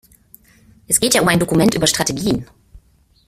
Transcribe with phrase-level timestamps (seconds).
[0.87, 2.47] Es geht ja um ein Dokument über Strategien.